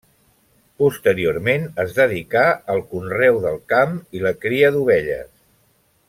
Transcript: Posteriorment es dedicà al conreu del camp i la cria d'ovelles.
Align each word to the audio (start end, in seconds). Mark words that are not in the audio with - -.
Posteriorment 0.83 1.67
es 1.83 1.91
dedicà 1.99 2.45
al 2.75 2.81
conreu 2.95 3.37
del 3.47 3.59
camp 3.75 3.93
i 4.21 4.27
la 4.27 4.33
cria 4.47 4.73
d'ovelles. 4.77 5.29